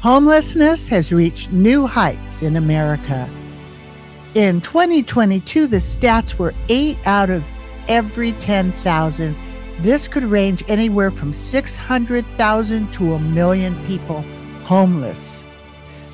[0.00, 3.28] Homelessness has reached new heights in America.
[4.34, 7.44] In 2022, the stats were 8 out of
[7.88, 9.36] every 10,000.
[9.80, 14.22] This could range anywhere from 600,000 to a million people
[14.62, 15.44] homeless.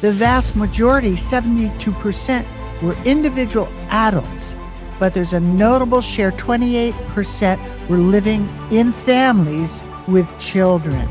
[0.00, 2.46] The vast majority, 72%,
[2.82, 4.56] were individual adults,
[4.98, 11.06] but there's a notable share 28% were living in families with children.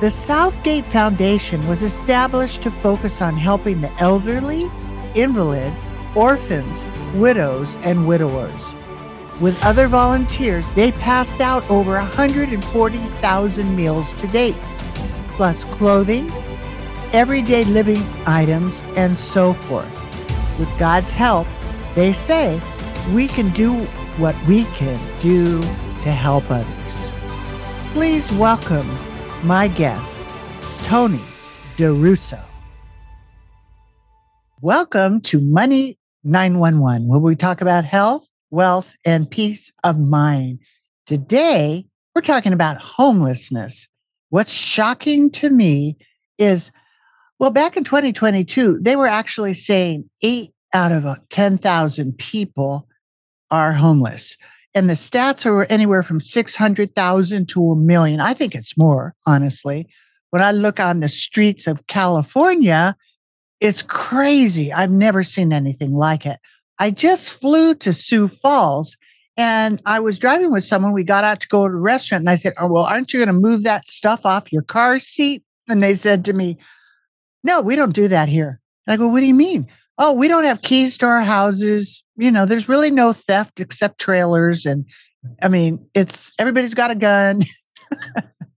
[0.00, 4.70] The Southgate Foundation was established to focus on helping the elderly,
[5.16, 5.72] invalid,
[6.14, 8.62] orphans, widows, and widowers.
[9.40, 14.54] With other volunteers, they passed out over 140,000 meals to date,
[15.30, 16.30] plus clothing,
[17.12, 19.90] everyday living items, and so forth.
[20.60, 21.48] With God's help,
[21.96, 22.60] they say,
[23.12, 23.74] we can do
[24.16, 25.60] what we can do
[26.02, 26.68] to help others.
[27.94, 28.88] Please welcome
[29.44, 30.28] my guest,
[30.82, 31.20] Tony
[31.76, 32.40] D'Urso.
[34.60, 40.58] Welcome to Money 911, where we talk about health, wealth, and peace of mind.
[41.06, 43.86] Today, we're talking about homelessness.
[44.30, 45.96] What's shocking to me
[46.36, 46.72] is,
[47.38, 52.88] well, back in 2022, they were actually saying eight out of 10,000 people
[53.52, 54.36] are homeless
[54.74, 58.20] and the stats are anywhere from 600,000 to a million.
[58.20, 59.88] I think it's more, honestly.
[60.30, 62.94] When I look on the streets of California,
[63.60, 64.72] it's crazy.
[64.72, 66.38] I've never seen anything like it.
[66.78, 68.96] I just flew to Sioux Falls
[69.36, 70.92] and I was driving with someone.
[70.92, 73.18] We got out to go to a restaurant and I said, Oh, well, aren't you
[73.18, 75.42] going to move that stuff off your car seat?
[75.68, 76.58] And they said to me,
[77.42, 78.60] No, we don't do that here.
[78.86, 79.68] And I go, What do you mean?
[79.98, 84.00] Oh, we don't have keys to our houses you know, there's really no theft except
[84.00, 84.66] trailers.
[84.66, 84.84] And
[85.40, 87.42] I mean, it's everybody's got a gun,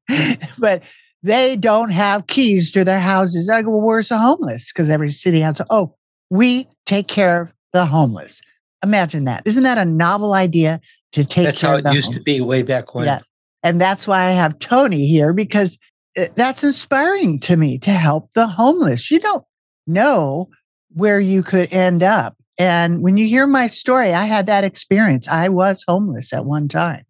[0.57, 0.83] but
[1.23, 3.49] they don't have keys to their houses.
[3.49, 4.73] I go, well, where's the homeless?
[4.73, 5.95] Because every city has, oh,
[6.29, 8.41] we take care of the homeless.
[8.83, 9.43] Imagine that.
[9.45, 10.81] Isn't that a novel idea
[11.11, 12.09] to take That's how it used homeless?
[12.09, 13.05] to be way back when.
[13.05, 13.19] Yeah.
[13.61, 15.77] And that's why I have Tony here because
[16.15, 19.11] eh, that's inspiring to me to help the homeless.
[19.11, 19.45] You don't
[19.85, 20.49] know
[20.93, 25.27] where you could end up and when you hear my story, I had that experience.
[25.27, 27.05] I was homeless at one time.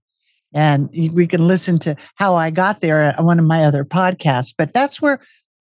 [0.53, 4.53] And we can listen to how I got there at one of my other podcasts.
[4.57, 5.19] But that's where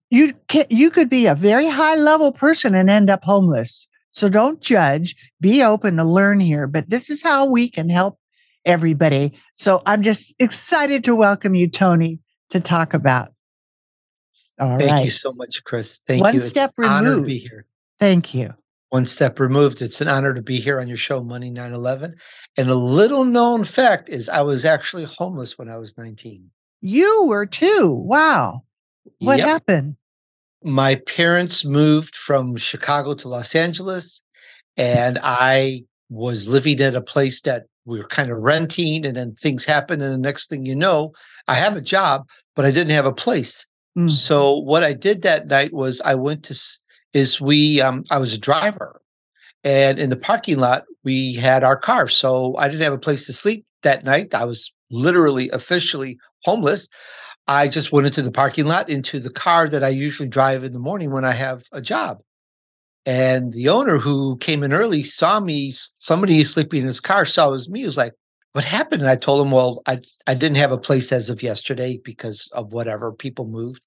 [0.09, 3.89] you can, you could be a very high level person and end up homeless.
[4.11, 5.13] So don't judge.
[5.41, 6.67] Be open to learn here.
[6.67, 8.17] But this is how we can help
[8.63, 9.33] everybody.
[9.55, 12.19] So I'm just excited to welcome you, Tony,
[12.51, 13.33] to talk about.
[14.57, 15.03] All Thank right.
[15.03, 16.01] you so much, Kris.
[16.07, 16.39] Thank one you.
[16.39, 17.27] One step removed.
[17.27, 17.65] be here.
[18.01, 18.53] Thank you
[18.91, 19.81] one step removed.
[19.81, 22.13] It's an honor to be here on your show, Money 911.
[22.57, 26.51] And a little known fact is I was actually homeless when I was 19.
[26.81, 27.93] You were too.
[27.93, 28.63] Wow.
[29.19, 29.47] What yep.
[29.47, 29.95] happened?
[30.61, 34.23] My parents moved from Chicago to Los Angeles,
[34.75, 39.35] and I was living at a place that we were kind of renting, and then
[39.35, 40.01] things happened.
[40.01, 41.13] And the next thing you know,
[41.47, 43.65] I have a job, but I didn't have a place.
[43.97, 44.09] Mm.
[44.09, 46.55] So, what I did that night was I went to
[47.13, 49.01] is we um, I was a driver,
[49.63, 53.25] and in the parking lot we had our car, so I didn't have a place
[53.25, 54.33] to sleep that night.
[54.33, 56.87] I was literally officially homeless.
[57.47, 60.73] I just went into the parking lot into the car that I usually drive in
[60.73, 62.19] the morning when I have a job.
[63.05, 67.49] And the owner who came in early saw me, somebody sleeping in his car, saw
[67.49, 67.79] it was me.
[67.79, 68.13] He was like,
[68.53, 69.01] What happened?
[69.01, 72.49] And I told him, Well, I, I didn't have a place as of yesterday because
[72.53, 73.81] of whatever people moved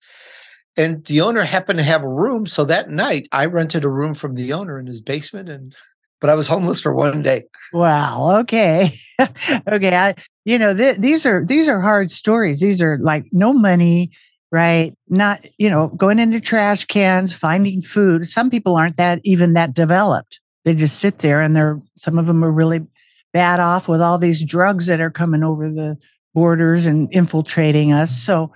[0.77, 4.15] and the owner happened to have a room so that night i rented a room
[4.15, 5.75] from the owner in his basement and
[6.21, 7.45] but i was homeless for one day.
[7.73, 8.93] Wow okay.
[9.69, 10.15] Okay I,
[10.45, 12.61] you know th- these are these are hard stories.
[12.61, 14.11] These are like no money
[14.55, 14.95] right?
[15.09, 18.29] Not you know going into trash cans finding food.
[18.29, 20.39] Some people aren't that even that developed.
[20.65, 22.87] They just sit there and they're some of them are really
[23.33, 25.99] bad off with all these drugs that are coming over the
[26.35, 28.17] borders and infiltrating us.
[28.17, 28.53] So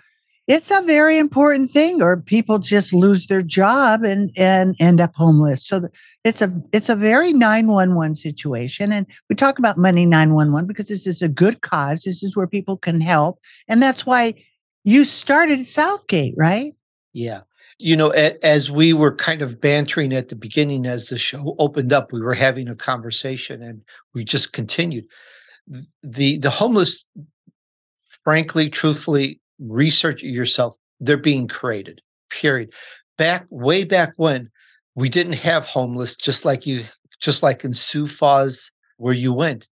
[0.49, 5.15] it's a very important thing or people just lose their job and and end up
[5.15, 5.63] homeless.
[5.63, 5.89] So
[6.25, 8.91] it's a it's a very 911 situation.
[8.91, 12.03] And we talk about money 911 because this is a good cause.
[12.03, 13.39] This is where people can help.
[13.69, 14.35] And that's why
[14.85, 16.75] you started southgate right?
[17.13, 17.43] Yeah.
[17.79, 21.93] You know as we were kind of bantering at the beginning as the show opened
[21.93, 23.83] up we were having a conversation and
[24.15, 25.07] we just continued.
[26.03, 27.07] The the homeless
[28.25, 30.77] frankly truthfully research yourself.
[31.01, 32.01] They're being created,
[32.31, 32.73] period.
[33.17, 34.51] Back way back when
[34.95, 36.85] we didn't have homeless, just like you,
[37.21, 39.69] just like in Sioux Falls where you went.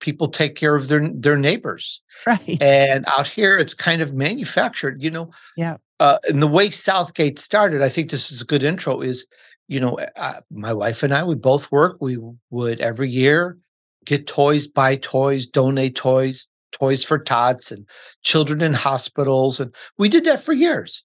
[0.00, 2.00] people take care of their their neighbors.
[2.26, 2.60] Right.
[2.62, 5.02] And out here, it's kind of manufactured.
[5.02, 5.30] You know.
[5.56, 5.76] Yeah.
[6.00, 9.00] Uh, and the way Southgate started, I think this is a good intro.
[9.00, 9.26] Is
[9.68, 11.98] you know, uh, my wife and I, we both work.
[12.00, 12.18] We
[12.50, 13.58] would every year
[14.04, 16.46] get toys, buy toys, donate toys,
[16.78, 17.88] toys for tots and
[18.22, 19.60] children in hospitals.
[19.60, 21.04] And we did that for years.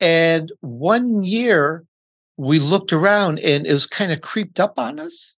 [0.00, 1.84] And one year
[2.36, 5.36] we looked around and it was kind of creeped up on us.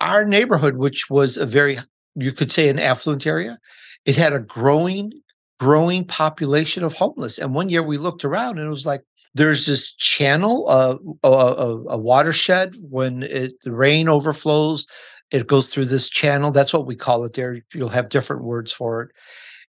[0.00, 1.78] Our neighborhood, which was a very,
[2.14, 3.58] you could say, an affluent area,
[4.04, 5.12] it had a growing,
[5.60, 7.38] growing population of homeless.
[7.38, 9.02] And one year we looked around and it was like,
[9.34, 14.86] there's this channel, uh, a, a, a watershed when it, the rain overflows
[15.32, 16.52] it goes through this channel.
[16.52, 17.60] That's what we call it there.
[17.74, 19.10] You'll have different words for it.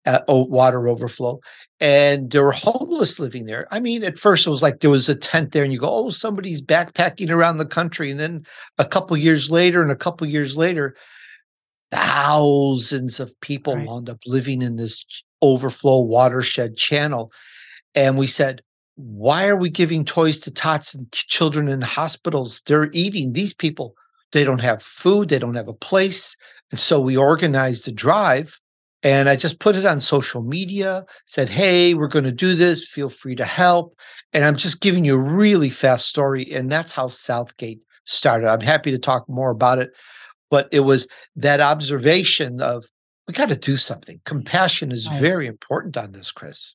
[0.06, 1.38] Uh, water overflow.
[1.80, 3.66] And there were homeless living there.
[3.70, 5.90] I mean, at first it was like there was a tent there, and you go,
[5.90, 8.10] oh, somebody's backpacking around the country.
[8.10, 8.46] And then
[8.78, 10.96] a couple years later, and a couple years later,
[11.90, 13.86] thousands of people right.
[13.86, 15.04] wound up living in this
[15.42, 17.30] overflow watershed channel.
[17.94, 18.62] And we said,
[18.94, 22.62] why are we giving toys to tots and children in hospitals?
[22.64, 23.94] They're eating these people
[24.32, 26.36] they don't have food, they don't have a place.
[26.70, 28.60] And so we organized a drive
[29.02, 32.88] and I just put it on social media, said, Hey, we're going to do this.
[32.88, 33.96] Feel free to help.
[34.32, 36.50] And I'm just giving you a really fast story.
[36.52, 38.48] And that's how Southgate started.
[38.48, 39.90] I'm happy to talk more about it.
[40.50, 42.86] But it was that observation of
[43.26, 44.20] we got to do something.
[44.24, 46.74] Compassion is very important on this, Kris.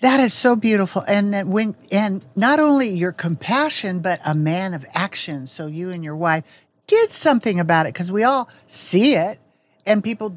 [0.00, 1.04] That is so beautiful.
[1.06, 5.46] And that when and not only your compassion, but a man of action.
[5.46, 6.44] So you and your wife,
[6.90, 9.38] did something about it because we all see it
[9.86, 10.36] and people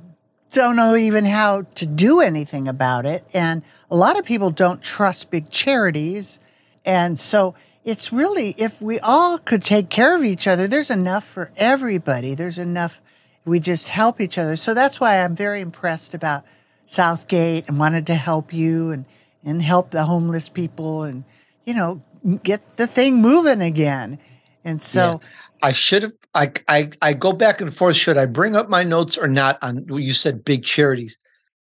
[0.51, 3.25] don't know even how to do anything about it.
[3.33, 6.39] And a lot of people don't trust big charities.
[6.85, 11.23] And so it's really, if we all could take care of each other, there's enough
[11.23, 12.35] for everybody.
[12.35, 13.01] There's enough,
[13.45, 14.55] we just help each other.
[14.55, 16.43] So that's why I'm very impressed about
[16.85, 19.05] Southgate and wanted to help you and,
[19.43, 21.23] and help the homeless people and,
[21.65, 21.99] you know,
[22.43, 24.19] get the thing moving again.
[24.63, 25.29] And so yeah.
[25.63, 26.13] I should have.
[26.35, 27.95] I, I I go back and forth.
[27.95, 29.57] Should I bring up my notes or not?
[29.63, 31.17] On you said big charities.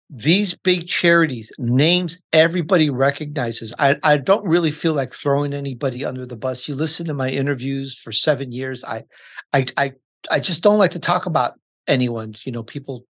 [0.10, 3.74] These big charities names everybody recognizes.
[3.80, 6.68] I I don't really feel like throwing anybody under the bus.
[6.70, 8.84] You listen to my interviews for seven years.
[8.86, 9.06] I
[9.54, 9.94] I I
[10.32, 11.56] I just don't like to talk about
[11.88, 12.36] anyone.
[12.46, 13.06] You know, people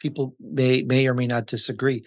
[0.00, 2.04] people may may or may not disagree,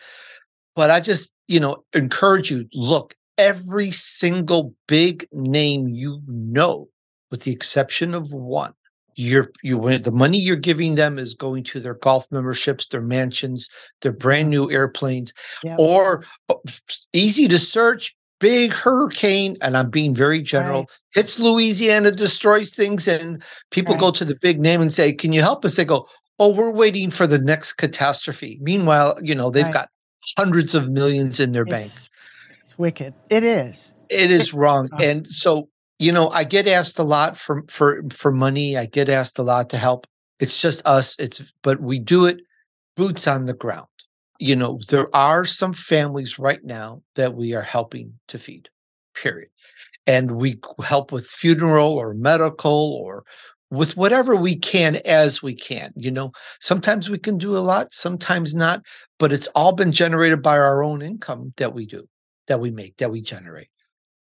[0.76, 2.68] but I just you know encourage you.
[2.74, 6.90] Look, every single big name you know
[7.34, 8.76] with the exception of one.
[9.16, 13.70] You're you the money you're giving them is going to their golf memberships, their mansions,
[14.02, 15.34] their brand new airplanes,
[15.80, 16.56] or uh,
[17.12, 18.16] easy to search.
[18.40, 20.90] Big hurricane, and I'm being very general, right.
[21.14, 23.42] hits Louisiana, destroys things, and
[23.72, 24.02] people right.
[24.02, 25.76] go to the big name and say, Can you help us?
[25.76, 26.08] They go,
[26.38, 28.60] Oh, we're waiting for the next catastrophe.
[28.62, 29.74] Meanwhile, you know, they've right.
[29.74, 29.90] got
[30.38, 31.92] hundreds of millions in their it's, bank.
[32.60, 33.14] It's wicked.
[33.30, 33.96] It is.
[34.10, 34.90] It is wrong.
[35.00, 35.70] And so
[36.04, 38.78] you know, I get asked a lot for for for money.
[38.78, 40.06] I get asked a lot to help.
[40.40, 41.16] It's just us.
[41.18, 42.42] It's but we do it
[42.96, 43.88] boots on the ground.
[44.40, 48.70] You know, there are some families right now that we are helping to feed.
[49.16, 49.50] Period.
[50.06, 53.24] And we help with funeral or medical or
[53.72, 55.94] with whatever we can as we can.
[55.96, 58.82] You know, sometimes we can do a lot, sometimes not,
[59.18, 62.06] but it's all been generated by our own income that we do,
[62.48, 63.70] that we make, that we generate.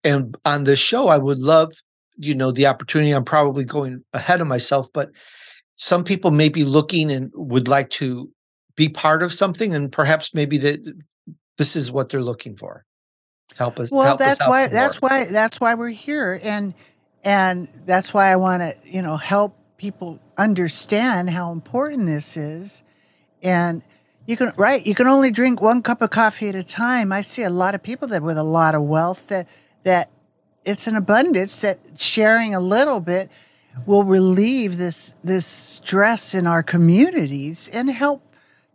[0.04, 1.72] And on this show, I would love,
[2.16, 3.12] you know, the opportunity.
[3.12, 5.10] I'm probably going ahead of myself, but
[5.76, 8.30] some people may be looking and would like to
[8.76, 10.94] be part of something, and perhaps maybe that
[11.58, 12.84] this is what they're looking for.
[13.56, 13.90] Help us.
[13.90, 14.68] Well, help that's us why.
[14.68, 15.24] That's why.
[15.24, 16.74] That's why we're here, and
[17.22, 22.82] and that's why I want to, you know, help people understand how important this is,
[23.42, 23.82] and
[24.26, 24.84] you can right.
[24.84, 27.12] You can only drink one cup of coffee at a time.
[27.12, 29.48] I see a lot of people that with a lot of wealth that
[29.84, 30.10] that
[30.64, 33.30] it's an abundance that sharing a little bit
[33.86, 38.22] will relieve this this stress in our communities and help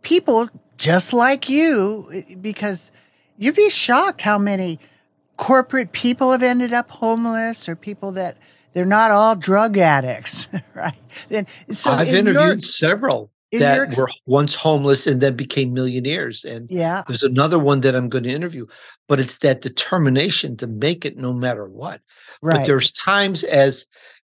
[0.02, 2.90] people just like you because
[3.36, 4.78] you'd be shocked how many
[5.36, 8.36] corporate people have ended up homeless or people that
[8.72, 10.96] they're not all drug addicts right?
[11.30, 16.44] And so i've in interviewed your, several that were once homeless and then became millionaires.
[16.44, 18.66] And yeah, there's another one that I'm going to interview,
[19.08, 22.00] but it's that determination to make it no matter what.
[22.42, 22.58] Right.
[22.58, 23.86] But there's times as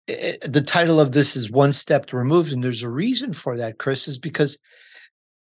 [0.09, 3.79] uh, the title of this is one step removed, and there's a reason for that,
[3.79, 4.59] Kris, is because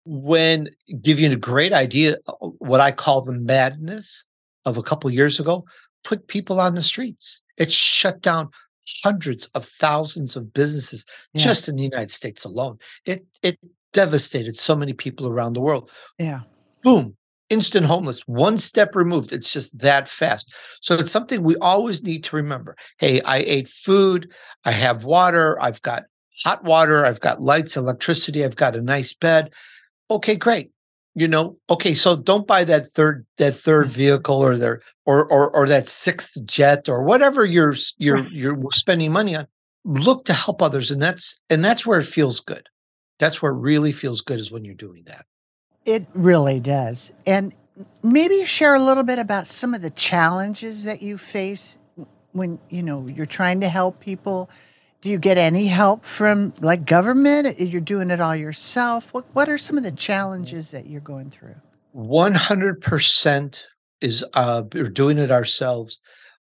[0.05, 0.69] when
[1.01, 4.25] give you a great idea, uh, what I call the madness
[4.65, 5.65] of a couple years ago,
[6.03, 7.41] put people on the streets.
[7.57, 8.49] It shut down
[9.03, 11.43] hundreds of thousands of businesses yeah.
[11.43, 12.77] just in the United States alone.
[13.05, 13.57] It it
[13.93, 15.89] devastated so many people around the world.
[16.19, 16.41] Yeah.
[16.83, 17.15] Boom,
[17.49, 19.31] instant homeless, one step removed.
[19.31, 20.53] It's just that fast.
[20.81, 22.75] So it's something we always need to remember.
[22.99, 24.31] Hey, I ate food,
[24.65, 26.03] I have water, I've got
[26.43, 29.51] hot water, I've got lights, electricity, I've got a nice bed.
[30.11, 30.71] Okay, great.
[31.17, 33.95] You know, okay, so don't buy that third that third mm-hmm.
[33.95, 39.11] vehicle or their or or or that sixth jet or whatever you're you're you're spending
[39.11, 39.47] money on.
[39.85, 42.67] Look to help others, and that's and that's where it feels good.
[43.19, 45.25] That's where it really feels good is when you're doing that.
[45.85, 47.13] It really does.
[47.25, 47.53] And
[48.03, 51.77] maybe share a little bit about some of the challenges that you face
[52.31, 54.49] when, you know, you're trying to help people.
[55.05, 57.59] Do you get any help from like government?
[57.59, 59.13] You're doing it all yourself.
[59.13, 61.53] What what are some of the challenges that you're going through?
[61.95, 63.63] 100%
[64.01, 65.99] is uh we're doing it ourselves.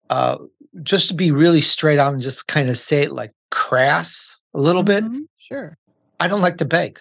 [0.10, 0.40] Uh
[0.82, 4.60] just to be really straight on and just kind of say it like crass a
[4.60, 5.10] little mm-hmm.
[5.14, 5.28] bit.
[5.38, 5.78] Sure.
[6.20, 7.00] I don't like to beg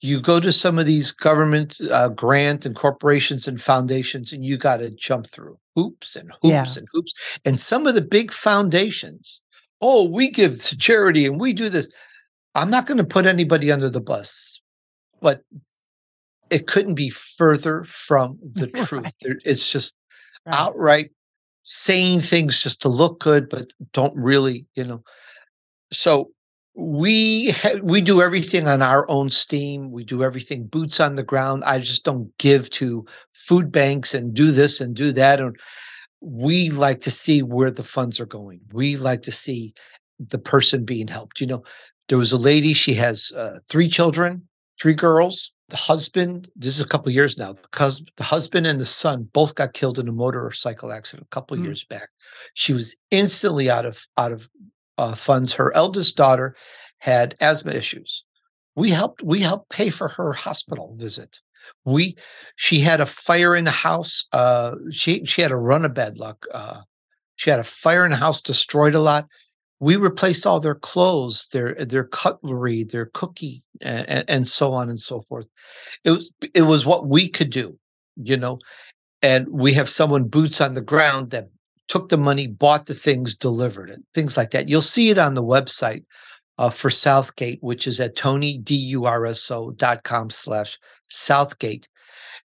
[0.00, 4.56] you go to some of these government uh, grant and corporations and foundations and you
[4.56, 6.74] got to jump through hoops and hoops yeah.
[6.76, 9.42] and hoops and some of the big foundations
[9.82, 11.90] oh we give to charity and we do this.
[12.54, 14.60] I'm not going to put anybody under the bus
[15.20, 15.42] but
[16.50, 19.14] it couldn't be further from the truth.
[19.20, 19.94] It's just
[20.44, 20.54] right.
[20.54, 21.10] outright
[21.62, 25.02] saying things just to look good but don't really you know.
[25.92, 26.30] So
[26.74, 29.90] we ha- we do everything on our own steam.
[29.90, 31.64] We do everything boots on the ground.
[31.64, 35.56] I just don't give to food banks and do this and do that and
[36.22, 39.74] we like to see where the funds are going we like to see
[40.18, 41.62] the person being helped you know
[42.08, 44.46] there was a lady she has uh, three children
[44.80, 48.84] three girls the husband this is a couple years now because the husband and the
[48.84, 51.64] son both got killed in a motorcycle accident a couple mm.
[51.64, 52.08] years back
[52.54, 54.48] she was instantly out of out of
[54.98, 55.54] uh, funds.
[55.54, 56.54] Her eldest daughter
[56.98, 58.24] had asthma issues.
[58.74, 59.22] We helped.
[59.22, 61.40] We helped pay for her hospital visit.
[61.84, 62.16] We
[62.56, 64.26] she had a fire in the house.
[64.32, 66.46] Uh, she she had a run of bad luck.
[66.52, 66.82] Uh,
[67.36, 69.26] she had a fire in the house, destroyed a lot.
[69.80, 75.00] We replaced all their clothes, their their cutlery, their cookie, and, and so on and
[75.00, 75.48] so forth.
[76.04, 77.78] It was it was what we could do,
[78.16, 78.58] you know.
[79.22, 81.48] And we have someone boots on the ground that
[81.88, 84.68] took the money, bought the things, delivered it, things like that.
[84.68, 86.04] You'll see it on the website
[86.62, 90.78] uh, for Southgate, which is at tonydurso.com slash
[91.08, 91.88] Southgate.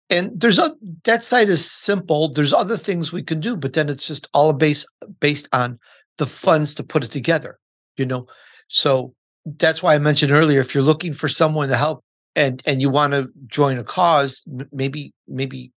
[0.08, 2.28] And there's a that site is simple.
[2.28, 4.86] There's other things we can do, but then it's just all based
[5.18, 5.80] based on
[6.18, 7.58] the funds to put it together,
[7.96, 8.28] you know.
[8.68, 12.04] So that's why I mentioned earlier, if you're looking for someone to help
[12.36, 15.72] and and you want to join a cause, maybe maybe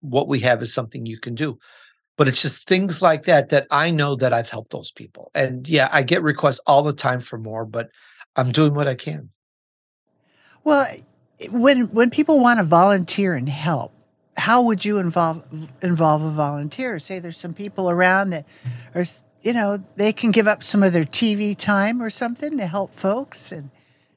[0.00, 1.58] what we have is something you can do
[2.20, 5.30] but it's just things like that that I know that I've helped those people.
[5.34, 7.88] And yeah, I get requests all the time for more, but
[8.36, 9.30] I'm doing what I can.
[10.62, 10.86] Well,
[11.48, 13.94] when when people want to volunteer and help,
[14.36, 15.42] how would you involve
[15.80, 16.98] involve a volunteer?
[16.98, 18.44] Say there's some people around that
[18.94, 19.06] are
[19.40, 22.92] you know they can give up some of their TV time or something to help
[22.92, 23.70] folks and.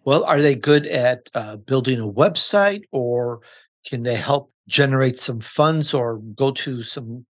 [0.03, 3.39] Well, are they good at uh, building a website, or
[3.85, 7.25] can they help generate some funds or go to some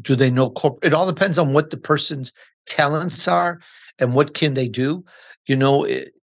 [0.00, 2.32] do they know corp it all depends on what the person's
[2.66, 3.60] talents are
[3.98, 5.04] and what can they do.
[5.46, 5.84] You know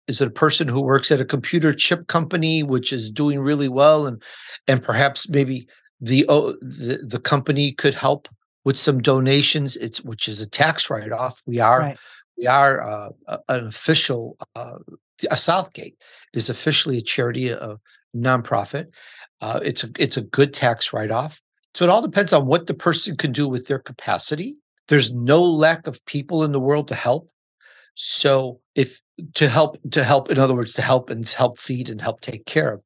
[0.07, 3.69] is it a person who works at a computer chip company which is doing really
[3.69, 4.21] well and
[4.67, 5.67] and perhaps maybe
[5.99, 8.27] the oh, the, the company could help
[8.65, 9.77] with some donations?
[9.77, 11.41] It's which is a tax write-off.
[11.45, 11.97] We are right.
[12.37, 13.09] we are uh,
[13.49, 14.79] an official uh,
[15.29, 15.95] a southgate
[16.33, 17.77] is officially a charity a
[18.15, 18.87] nonprofit
[19.41, 21.41] uh, it's a it's a good tax write off.
[21.73, 24.57] So it all depends on what the person can do with their capacity.
[24.87, 27.29] There's no lack of people in the world to help.
[27.95, 29.01] So if
[29.35, 32.45] to help to help in other words to help and help feed and help take
[32.45, 32.81] care of.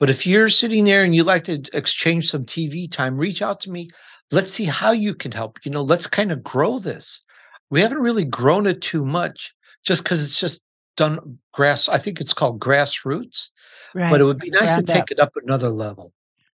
[0.00, 3.60] But if you're sitting there and you'd like to exchange some TV time, reach out
[3.60, 3.90] to me.
[4.32, 5.58] Let's see how you can help.
[5.64, 7.22] You know, let's kind of grow this.
[7.68, 9.52] We haven't really grown it too much
[9.84, 10.62] just because it's just
[11.00, 11.88] done grass.
[11.88, 13.50] I think it's called grassroots.
[13.94, 14.10] Right.
[14.10, 15.10] But it would be nice ground to take up.
[15.10, 16.12] it up another level.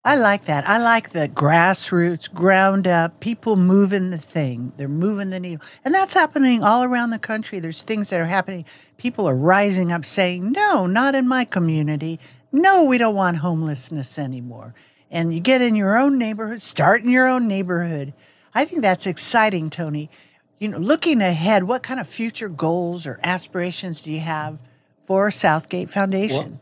[0.06, 0.68] I like that.
[0.68, 4.74] I like the grassroots, ground up, people moving the thing.
[4.76, 5.66] They're moving the needle.
[5.86, 7.60] And that's happening all around the country.
[7.60, 8.66] There's things that are happening.
[8.98, 12.20] People are rising up saying, no, not in my community.
[12.52, 14.76] No, we don't want homelessness anymore.
[15.10, 18.14] And you get in your own neighborhood, start in your own neighborhood.
[18.54, 20.10] I think that's exciting, Tony.
[20.64, 24.60] You know, looking ahead, what kind of future goals or aspirations do you have
[25.06, 26.52] for Southgate Foundation?
[26.52, 26.62] Well,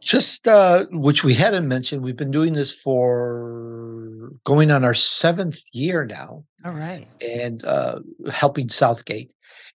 [0.00, 5.58] just uh, which we hadn't mentioned, we've been doing this for going on our seventh
[5.72, 6.44] year now.
[6.64, 7.08] All right.
[7.20, 7.98] And uh,
[8.30, 9.32] helping Southgate.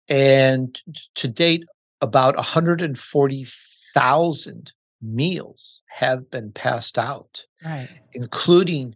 [0.10, 0.78] And
[1.16, 1.64] to date,
[2.02, 7.88] about 140,000 meals have been passed out, Right.
[8.12, 8.96] including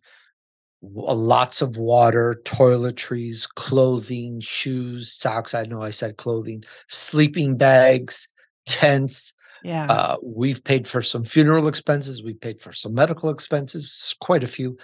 [0.94, 5.54] lots of water, toiletries, clothing, shoes, socks.
[5.54, 8.28] I know I said clothing, sleeping bags,
[8.66, 9.34] tents.
[9.64, 9.88] Yeah.
[9.90, 12.24] Uh, we've paid for some funeral expenses.
[12.24, 14.78] We've paid for some medical expenses, quite a few,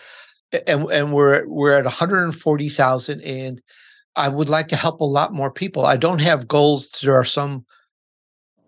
[0.65, 3.21] and and we're we're at one hundred and forty thousand.
[3.21, 3.61] And
[4.15, 5.85] I would like to help a lot more people.
[5.85, 6.89] I don't have goals.
[7.01, 7.65] There are some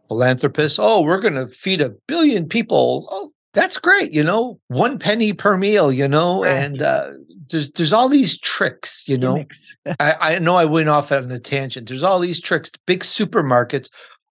[0.08, 0.78] philanthropists.
[0.80, 3.08] Oh, we're going to feed a billion people.
[3.10, 4.12] Oh, that's great.
[4.14, 5.92] You know, one penny per meal.
[5.92, 6.54] You know, Right.
[6.54, 7.12] and uh,
[7.50, 9.08] there's there's all these tricks.
[9.08, 9.44] You know,
[10.00, 11.88] I, I know I went off on a tangent.
[11.88, 12.72] There's all these tricks.
[12.86, 13.90] Big supermarkets.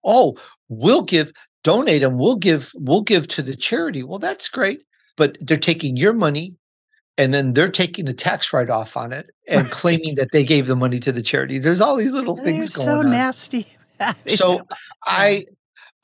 [0.05, 0.37] Oh,
[0.69, 2.19] we'll give, donate them.
[2.19, 4.03] We'll give, we'll give to the charity.
[4.03, 4.83] Well, that's great,
[5.17, 6.57] but they're taking your money,
[7.17, 10.67] and then they're taking a tax write off on it and claiming that they gave
[10.67, 11.59] the money to the charity.
[11.59, 13.05] There's all these little They're things so going on.
[13.07, 13.67] So nasty.
[14.27, 14.67] So.
[15.07, 15.45] I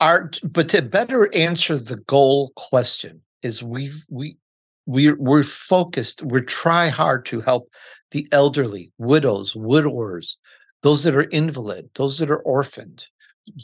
[0.01, 4.37] are, but to better answer the goal question is we've we
[4.85, 6.23] we we're focused.
[6.23, 7.69] We're try hard to help
[8.11, 10.37] the elderly, widows, widowers,
[10.81, 13.07] those that are invalid, those that are orphaned.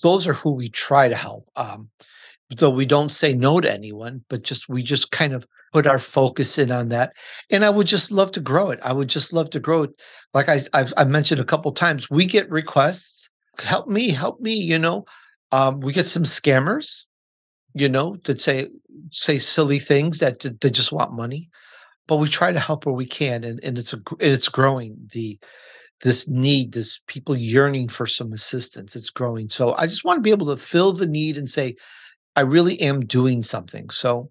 [0.01, 1.49] Those are who we try to help.
[1.55, 1.89] Um,
[2.55, 5.99] so we don't say no to anyone, but just we just kind of put our
[5.99, 7.13] focus in on that.
[7.51, 8.79] And I would just love to grow it.
[8.81, 9.91] I would just love to grow it.
[10.33, 13.29] Like I, I've, I've mentioned a couple times, we get requests
[13.59, 15.05] help me, help me, you know.
[15.51, 17.03] Um, we get some scammers,
[17.73, 18.67] you know, that say
[19.11, 21.49] say silly things that they just want money.
[22.07, 24.97] But we try to help where we can, and, and it's a it's growing.
[25.11, 25.39] The
[26.01, 29.49] this need, this people yearning for some assistance, it's growing.
[29.49, 31.75] So I just want to be able to fill the need and say,
[32.35, 33.89] I really am doing something.
[33.89, 34.29] So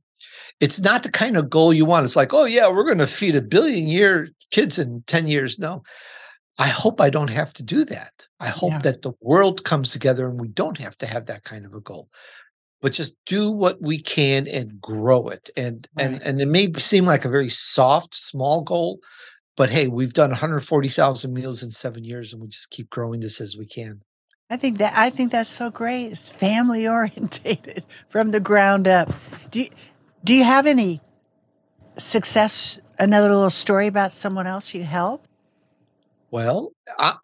[0.61, 2.05] it's not the kind of goal you want.
[2.05, 5.59] It's like, oh yeah, we're going to feed a billion year kids in 10 years.
[5.59, 5.83] No.
[6.59, 8.27] I hope I don't have to do that.
[8.41, 8.79] I hope Yeah.
[8.79, 11.81] that the world comes together and we don't have to have that kind of a
[11.81, 12.09] goal.
[12.81, 15.51] But just do what we can and grow it.
[15.57, 16.23] And and Right.
[16.23, 19.01] and it may seem like a very soft, small goal,
[19.57, 23.41] but hey, we've done 140,000 meals in 7 years and we just keep growing this
[23.41, 24.03] as we can.
[24.49, 26.07] I think that I think that's so great.
[26.13, 29.13] It's family orientated from the ground up.
[29.51, 29.71] Do you,
[30.25, 31.01] do you have any
[31.99, 32.79] success?
[32.99, 35.27] Another little story about someone else you help?
[36.37, 36.73] Well,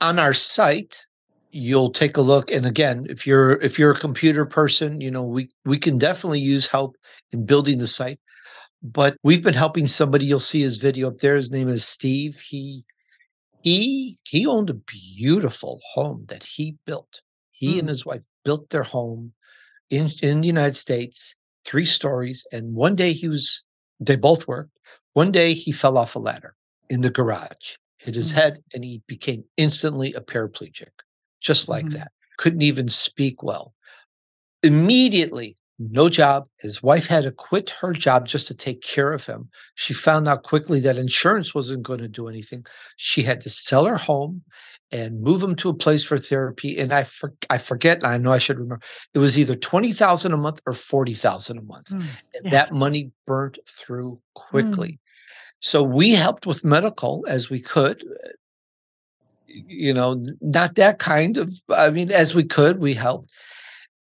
[0.01, 1.07] on our site,
[1.51, 2.51] you'll take a look.
[2.51, 6.41] And again, if you're if you're a computer person, you know we we can definitely
[6.41, 6.97] use help
[7.31, 8.19] in building the site.
[8.83, 10.25] But we've been helping somebody.
[10.25, 11.37] You'll see his video up there.
[11.37, 12.41] His name is Steve.
[12.41, 12.85] He
[13.63, 14.75] he he owned a
[15.19, 17.23] beautiful home that he built.
[17.51, 17.91] He and Mm.
[17.91, 19.35] his wife built their home
[19.91, 22.47] in in the United States, three stories.
[22.53, 23.65] And one day he was
[24.01, 24.79] they both worked.
[25.15, 26.57] One day he fell off a ladder
[26.91, 28.35] in the garage, hit his Mm.
[28.35, 30.91] head, and he became instantly a paraplegic,
[31.41, 31.93] just like Mhm.
[31.93, 32.13] that.
[32.39, 33.75] Couldn't even speak well.
[34.63, 36.47] Immediately, no job.
[36.59, 39.51] His wife had to quit her job just to take care of him.
[39.75, 42.65] She found out quickly that insurance wasn't going to do anything.
[42.97, 44.43] She had to sell her home
[44.93, 46.79] and move him to a place for therapy.
[46.79, 48.05] And I for, I forget.
[48.05, 48.85] I know I should remember.
[49.15, 52.73] It was either twenty thousand a month or forty thousand a month Mm, and that
[52.73, 55.01] money burnt through quickly.
[55.61, 58.03] So we helped with medical as we could.
[58.03, 58.29] uh,
[59.49, 63.31] You know, not that kind of, I mean, as we could, we helped.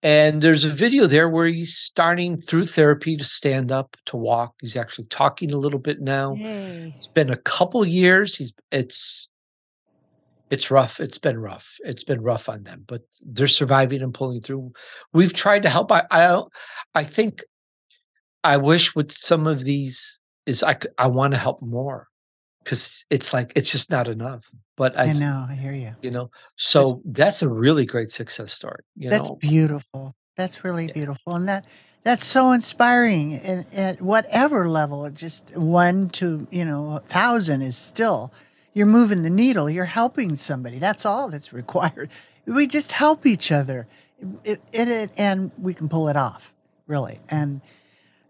[0.02, 4.54] And there's a video there where he's starting through therapy to stand up, to walk.
[4.60, 6.34] He's actually talking a little bit now.
[6.34, 6.94] Yay.
[6.96, 8.36] It's been a couple years.
[8.36, 9.28] He's it's
[10.50, 11.00] it's rough.
[11.00, 11.76] It's been rough.
[11.84, 14.72] It's been rough on them, but they're surviving and pulling through.
[15.12, 15.90] We've tried to help.
[15.92, 16.42] I I,
[16.94, 17.42] I think
[18.42, 22.09] I wish with some of these is I I want to help more
[22.64, 24.50] because it's like it's just not enough.
[24.76, 25.46] But I, I know.
[25.48, 25.94] I hear you.
[26.00, 28.81] you know, so that's a really great success story.
[28.96, 30.14] You That's know, beautiful.
[30.37, 30.94] That's really Yeah.
[30.94, 31.66] beautiful, and that
[32.03, 33.35] that's so inspiring.
[33.35, 38.33] And at whatever level, just one to you know a thousand is still
[38.72, 39.68] you're moving the needle.
[39.68, 40.79] You're helping somebody.
[40.79, 42.09] That's all that's required.
[42.46, 43.87] We just help each other,
[44.44, 46.55] it, it, it, and we can pull it off.
[46.87, 47.61] Really, and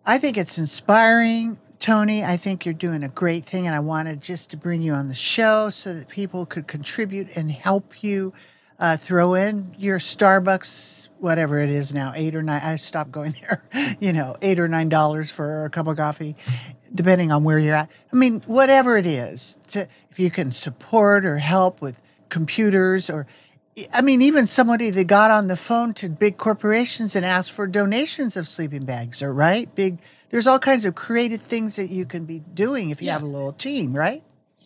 [0.05, 1.59] I think it's inspiring.
[1.81, 4.93] Tony, I think you're doing a great thing, and I wanted just to bring you
[4.93, 8.35] on the show so that people could contribute and help you
[8.79, 12.61] uh, throw in your Starbucks, whatever it is now, eight or nine.
[12.63, 13.65] I stopped going there,
[13.99, 16.37] you know, eight or nine dollars for a cup of coffee,
[16.95, 17.91] depending on where you're at.
[18.13, 23.27] I mean, whatever it is, to, if you can support or help with computers or
[23.95, 27.67] I mean, even somebody that got on the phone to big corporations and asked for
[27.67, 29.73] donations of sleeping bags, or right?
[29.75, 29.99] Big,
[30.31, 33.15] there's all kinds of creative things that you can be doing if you Yeah.
[33.15, 34.23] have a little team, right?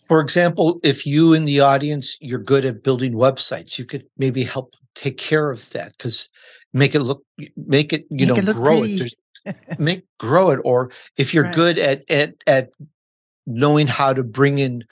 [0.07, 4.43] for example, if you in the audience you're good at building websites, you could maybe
[4.43, 6.29] help take care of that because
[6.73, 7.23] make it look
[7.55, 8.95] make it you Make know it grow pretty.
[8.95, 8.99] it.
[8.99, 9.15] There's
[9.79, 10.59] make grow it.
[10.65, 11.53] Or if you're Right.
[11.55, 12.69] good at at at
[13.47, 14.83] knowing how to bring in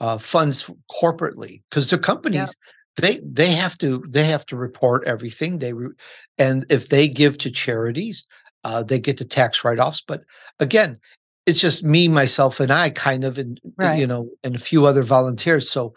[0.00, 2.54] uh, funds corporately, because the companies
[2.96, 5.94] they they have to they have to report everything they re-
[6.38, 8.26] and if they give to charities,
[8.64, 10.02] uh, they get the tax write offs.
[10.06, 10.22] But
[10.58, 10.98] again,
[11.46, 13.60] it's just me, myself, and I kind of, and
[13.96, 15.70] you know, and a few other volunteers.
[15.70, 15.94] So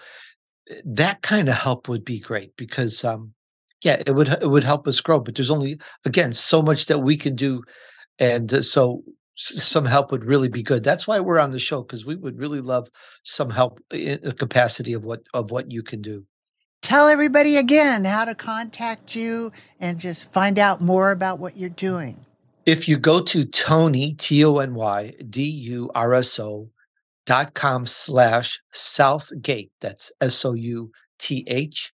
[0.70, 3.34] uh, that kind of help would be great because um
[3.84, 7.00] yeah it would it would help us grow but there's only again so much that
[7.00, 7.64] we can do
[8.20, 9.04] and uh, so
[9.36, 12.38] some help would really be good that's why we're on the show because we would
[12.38, 12.90] really love
[13.24, 16.26] some help in the capacity of what of what you can do
[16.82, 21.70] Tell everybody again how to contact you and just find out more about what you're
[21.70, 22.26] doing.
[22.66, 26.70] if you go to tony t-o-n-y d-u-r-s-o
[27.26, 31.94] dot com slash southgate that's s-o-u-t-h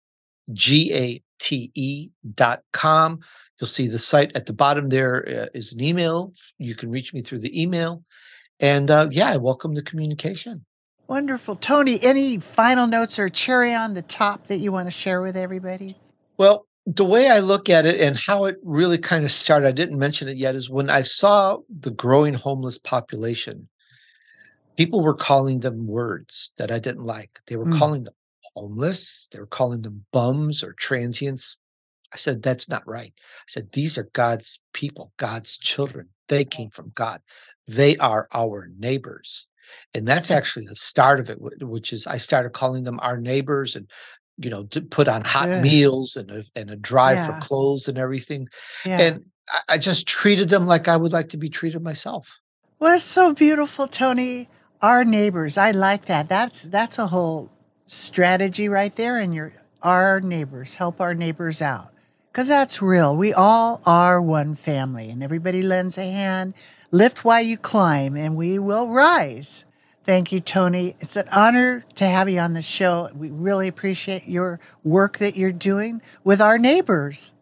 [0.51, 3.19] G-A-T-E dot com.
[3.59, 6.33] You'll see the site at the bottom There uh, is an email.
[6.57, 8.03] You can reach me through the email.
[8.59, 10.65] And uh, yeah, I welcome the communication.
[11.07, 11.55] Wonderful.
[11.57, 15.35] Tony, any final notes or cherry on the top that you want to share with
[15.35, 15.97] everybody?
[16.37, 19.71] Well, the way I look at it and how it really kind of started, I
[19.71, 23.69] didn't mention it yet, is when I saw the growing homeless population,
[24.77, 27.39] people were calling them words that I didn't like.
[27.47, 27.77] They were Mm.
[27.77, 28.13] calling them
[28.55, 31.57] homeless, they were calling them bums or transients.
[32.13, 33.13] I said, that's not right.
[33.15, 36.09] I said, these are God's people, God's children.
[36.27, 37.21] They came from God.
[37.67, 39.47] They are our neighbors.
[39.93, 43.75] And that's actually the start of it, which is I started calling them our neighbors
[43.75, 43.89] and,
[44.37, 45.63] you know, to put on hot Good.
[45.63, 47.39] meals and a, and a drive Yeah.
[47.39, 48.47] for clothes and everything.
[48.85, 48.99] Yeah.
[48.99, 52.39] And I, I just treated them like I would like to be treated myself.
[52.79, 54.49] well, it's so beautiful, Tony.
[54.81, 55.57] Our neighbors.
[55.57, 56.27] I like that.
[56.27, 57.49] That's that's a whole
[57.87, 59.17] strategy right there.
[59.17, 61.93] And your our neighbors help our neighbors out
[62.31, 63.15] because that's real.
[63.15, 66.53] We all are one family, and everybody lends a hand.
[66.93, 69.65] Lift while you climb, and we will rise.
[70.05, 70.95] Thank you, Tony.
[70.99, 73.09] It's an honor to have you on the show.
[73.15, 77.33] We really appreciate your work that you're doing with our neighbors.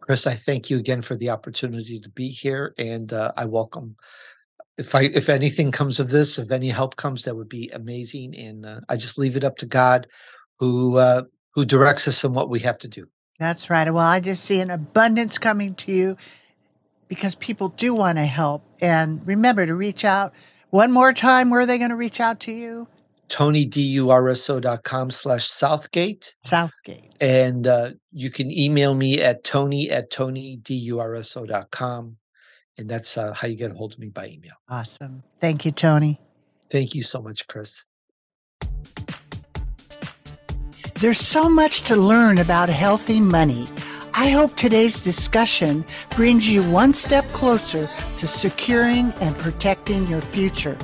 [0.00, 3.96] Kris, I thank you again for the opportunity to be here, and uh, I welcome.
[4.76, 8.36] If I if anything comes of this, if any help comes, that would be amazing.
[8.36, 10.08] And uh, I just leave it up to God,
[10.58, 11.22] who uh,
[11.54, 13.06] who directs us in what we have to do.
[13.38, 13.90] That's right.
[13.90, 16.18] Well, I just see an abundance coming to you
[17.10, 18.62] because people do want to help.
[18.80, 20.32] And remember to reach out
[20.70, 21.50] one more time.
[21.50, 22.88] Where are they going to reach out to you?
[23.28, 26.34] TonyDurso.com slash Southgate.
[26.46, 27.12] Southgate.
[27.20, 32.16] And uh, you can email me at Tony at TonyDurso.com.
[32.78, 34.54] And that's uh, how you get a hold of me by email.
[34.68, 35.24] Awesome.
[35.40, 36.20] Thank you, Tony.
[36.70, 37.84] Thank you so much, Kris.
[40.94, 43.66] There's so much to learn about healthy money.
[44.20, 45.82] I hope today's discussion
[46.14, 50.76] brings you one step closer to securing and protecting your future.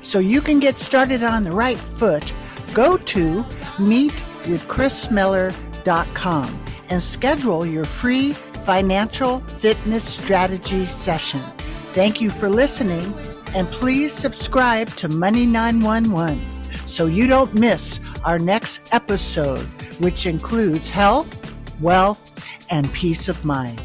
[0.00, 2.32] So you can get started on the right foot,
[2.72, 3.42] go to
[3.76, 8.32] meetwithkrismiller.com and schedule your free
[8.64, 11.40] financial fitness strategy session.
[11.92, 13.12] Thank you for listening
[13.54, 16.40] and please subscribe to Money 911
[16.88, 19.66] so you don't miss our next episode,
[20.00, 22.29] which includes health, wealth,
[22.70, 23.82] and peace of mind.